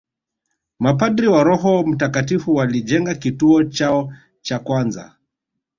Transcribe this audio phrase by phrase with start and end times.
[0.79, 5.15] Mapadre wa Roho mtakatifu walijenga kituo chao cha kwanza